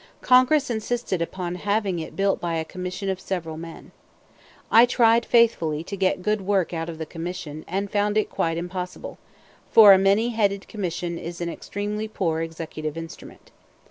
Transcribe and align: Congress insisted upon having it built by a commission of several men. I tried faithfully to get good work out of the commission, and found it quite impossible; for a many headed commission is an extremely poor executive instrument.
Congress 0.23 0.71
insisted 0.71 1.21
upon 1.21 1.53
having 1.53 1.99
it 1.99 2.15
built 2.15 2.41
by 2.41 2.55
a 2.55 2.65
commission 2.65 3.07
of 3.07 3.19
several 3.19 3.55
men. 3.55 3.91
I 4.71 4.87
tried 4.87 5.27
faithfully 5.27 5.83
to 5.83 5.95
get 5.95 6.23
good 6.23 6.41
work 6.41 6.73
out 6.73 6.89
of 6.89 6.97
the 6.97 7.05
commission, 7.05 7.63
and 7.67 7.91
found 7.91 8.17
it 8.17 8.27
quite 8.27 8.57
impossible; 8.57 9.19
for 9.69 9.93
a 9.93 9.99
many 9.99 10.29
headed 10.29 10.67
commission 10.67 11.19
is 11.19 11.39
an 11.39 11.49
extremely 11.49 12.07
poor 12.07 12.41
executive 12.41 12.97
instrument. 12.97 13.51